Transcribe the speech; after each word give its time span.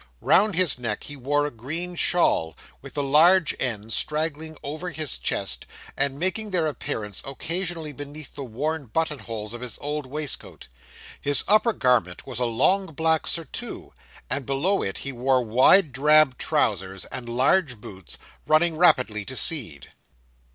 Round 0.21 0.55
his 0.55 0.79
neck 0.79 1.03
he 1.03 1.15
wore 1.15 1.45
a 1.45 1.51
green 1.51 1.95
shawl, 1.95 2.57
with 2.81 2.95
the 2.95 3.03
large 3.03 3.55
ends 3.59 3.95
straggling 3.95 4.57
over 4.63 4.89
his 4.89 5.19
chest, 5.19 5.67
and 5.95 6.17
making 6.17 6.49
their 6.49 6.65
appearance 6.65 7.21
occasionally 7.23 7.91
beneath 7.93 8.33
the 8.33 8.43
worn 8.43 8.87
button 8.87 9.19
holes 9.19 9.53
of 9.53 9.61
his 9.61 9.77
old 9.79 10.07
waistcoat. 10.07 10.67
His 11.21 11.43
upper 11.47 11.71
garment 11.71 12.25
was 12.25 12.39
a 12.39 12.45
long 12.45 12.87
black 12.95 13.27
surtout; 13.27 13.91
and 14.27 14.43
below 14.47 14.81
it 14.81 14.97
he 14.97 15.11
wore 15.11 15.45
wide 15.45 15.91
drab 15.91 16.35
trousers, 16.39 17.05
and 17.11 17.29
large 17.29 17.79
boots, 17.79 18.17
running 18.47 18.77
rapidly 18.77 19.23
to 19.25 19.35
seed. 19.35 19.91